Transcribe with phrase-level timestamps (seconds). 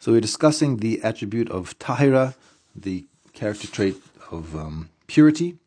[0.00, 2.34] So we're discussing the attribute of tahira,
[2.74, 3.96] the character trait
[4.30, 5.58] of um, purity,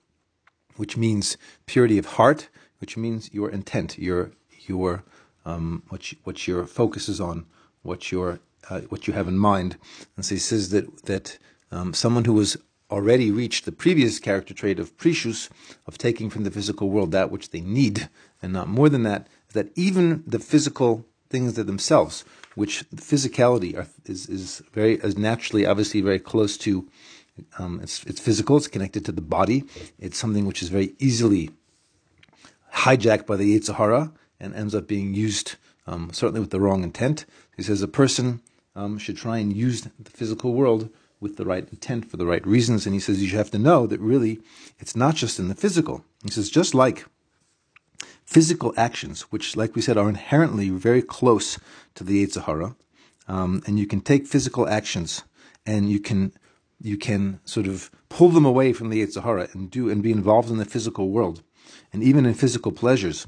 [0.76, 2.50] which means purity of heart,
[2.80, 4.32] which means your intent, your
[4.66, 5.04] your
[5.46, 7.46] um, what you, what your focus is on,
[7.84, 8.40] what your
[8.72, 9.78] uh, what you have in mind.
[10.16, 11.38] And so he says that that
[11.72, 12.58] um, someone who has
[12.90, 15.48] already reached the previous character trait of prishus,
[15.86, 18.10] of taking from the physical world that which they need,
[18.42, 22.26] and not more than that, that even the physical things that themselves,
[22.56, 26.88] which physicality are, is is very is naturally obviously very close to.
[27.58, 28.58] Um, it's it's physical.
[28.58, 29.66] It's connected to the body.
[30.00, 31.50] It's something which is very easily
[32.74, 35.56] hijacked by the Yetzer Hara and ends up being used
[35.88, 37.26] um, certainly with the wrong intent.
[37.56, 38.42] He says a person
[38.76, 40.90] um, should try and use the physical world
[41.20, 42.86] with the right intent for the right reasons.
[42.86, 44.40] And he says you have to know that really
[44.80, 46.04] it's not just in the physical.
[46.24, 47.06] He says just like
[48.26, 51.60] physical actions, which, like we said, are inherently very close
[51.96, 52.76] to the Yetzer Hara,
[53.28, 55.24] um, and you can take physical actions
[55.66, 56.34] and you can
[56.82, 60.12] you can sort of pull them away from the Yetzer Hara and do and be
[60.12, 61.42] involved in the physical world,
[61.94, 63.26] and even in physical pleasures,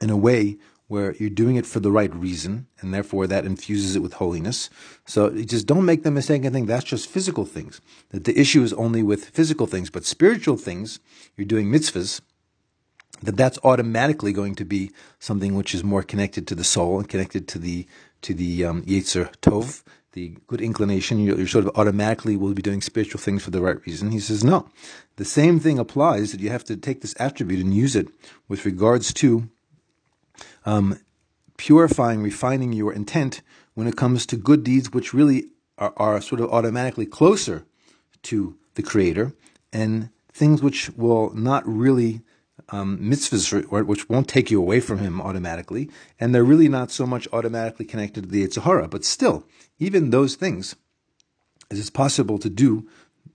[0.00, 0.56] in a way
[0.88, 4.68] where you're doing it for the right reason, and therefore that infuses it with holiness.
[5.06, 7.80] So just don't make the mistake and think that's just physical things.
[8.10, 11.00] That the issue is only with physical things, but spiritual things,
[11.36, 12.20] you're doing mitzvahs,
[13.22, 17.08] that that's automatically going to be something which is more connected to the soul and
[17.08, 17.86] connected to the
[18.22, 21.18] to the um, Yetzer Tov, the good inclination.
[21.18, 24.10] You're, you're, sort of automatically will be doing spiritual things for the right reason.
[24.12, 24.68] He says no.
[25.16, 28.08] The same thing applies that you have to take this attribute and use it
[28.48, 29.48] with regards to
[30.64, 31.00] um,
[31.56, 33.42] purifying, refining your intent
[33.74, 35.48] when it comes to good deeds, which really
[35.78, 37.64] are, are sort of automatically closer
[38.22, 39.32] to the Creator,
[39.72, 42.22] and things which will not really
[42.70, 47.06] um, mitzvahs, which won't take you away from him automatically, and they're really not so
[47.06, 49.44] much automatically connected to the Yetzer But still,
[49.78, 50.76] even those things,
[51.70, 52.88] it is possible to do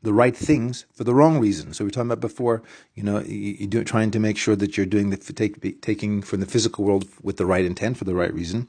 [0.03, 1.73] the right things for the wrong reason.
[1.73, 2.61] So we are talking about before,
[2.93, 6.39] you know, you, are trying to make sure that you're doing the take, taking from
[6.39, 8.67] the physical world with the right intent for the right reason.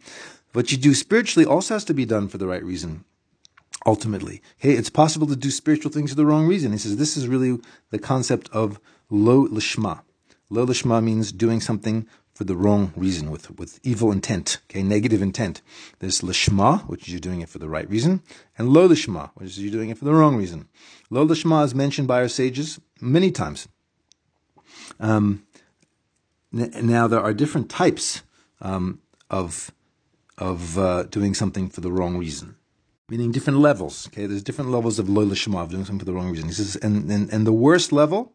[0.52, 3.04] What you do spiritually also has to be done for the right reason.
[3.86, 6.72] Ultimately, hey, it's possible to do spiritual things for the wrong reason.
[6.72, 7.58] He says this is really
[7.91, 10.00] the concept of lo lishma.
[10.50, 15.20] Lo lishma means doing something for the wrong reason, with, with evil intent, okay, negative
[15.20, 15.60] intent.
[15.98, 18.22] There's lishma, which is you're doing it for the right reason,
[18.56, 20.69] and lo lishma, which is you're doing it for the wrong reason.
[21.10, 23.66] Lo lishma is mentioned by our sages many times.
[25.00, 25.47] Um,
[26.53, 28.22] now there are different types
[28.60, 29.72] um, of
[30.38, 32.54] of uh, doing something for the wrong reason,
[33.09, 34.06] meaning different levels.
[34.06, 36.47] Okay, there's different levels of lo lishma of doing something for the wrong reason.
[36.47, 38.32] He says, and, and and the worst level,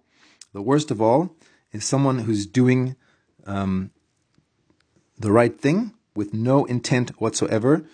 [0.51, 1.35] the worst of all,
[1.73, 2.95] is someone who's doing
[3.45, 3.91] um,
[5.17, 7.85] the right thing with no intent whatsoever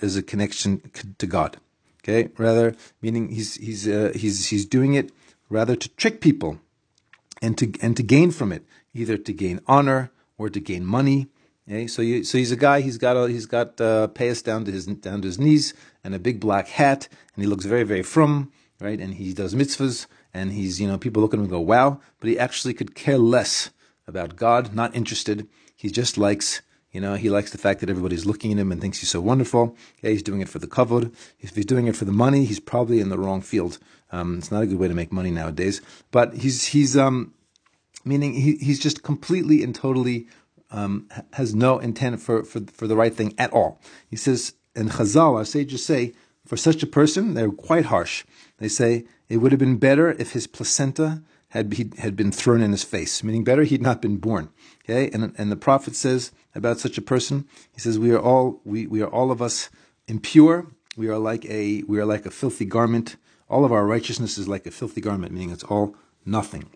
[0.00, 0.82] as a connection
[1.18, 1.56] to God.
[2.02, 5.12] Okay, rather meaning he's he's uh, he's he's doing it
[5.48, 6.58] rather to trick people
[7.40, 11.28] and to and to gain from it, either to gain honor or to gain money.
[11.68, 12.80] Okay, so you, so he's a guy.
[12.80, 16.12] He's got a, he's got uh, payas down to his down to his knees and
[16.12, 18.50] a big black hat, and he looks very very frum,
[18.80, 19.00] right?
[19.00, 22.00] And he does mitzvahs, and he's, you know, people look at him and go, wow,
[22.20, 23.70] but he actually could care less
[24.06, 25.48] about God, not interested.
[25.76, 28.80] He just likes, you know, he likes the fact that everybody's looking at him and
[28.80, 29.76] thinks he's so wonderful.
[30.02, 31.14] Yeah, he's doing it for the kavod.
[31.40, 33.78] If he's doing it for the money, he's probably in the wrong field.
[34.10, 35.80] Um, it's not a good way to make money nowadays.
[36.10, 37.34] But he's he's um,
[38.04, 40.26] meaning he, he's just completely and totally
[40.70, 43.80] um, has no intent for, for for the right thing at all.
[44.08, 46.12] He says, and Chazal, our sages say,
[46.46, 48.24] for such a person, they're quite harsh.
[48.58, 52.62] They say it would have been better if his placenta had, be, had been thrown
[52.62, 54.50] in his face, meaning better he'd not been born.
[54.84, 58.60] Okay, and and the prophet says about such a person, he says we are all
[58.64, 59.70] we, we are all of us
[60.08, 60.66] impure.
[60.96, 63.16] We are like a we are like a filthy garment.
[63.48, 66.70] All of our righteousness is like a filthy garment, meaning it's all nothing.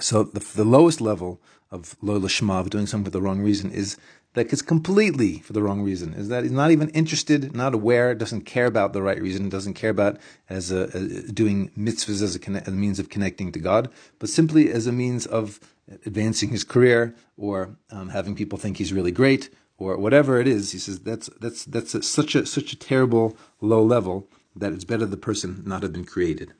[0.00, 3.70] So the, the lowest level of lo lishma, of doing something for the wrong reason,
[3.70, 3.96] is
[4.34, 6.14] that it's completely for the wrong reason.
[6.14, 9.74] Is that he's not even interested, not aware, doesn't care about the right reason, doesn't
[9.74, 10.18] care about
[10.48, 14.70] as a, a doing mitzvahs as a, a, means of connecting to God, but simply
[14.70, 15.60] as a means of
[16.06, 20.72] advancing his career or um, having people think he's really great or whatever it is.
[20.72, 24.84] He says that's that's that's a, such a such a terrible low level that it's
[24.84, 26.52] better the person not have been created.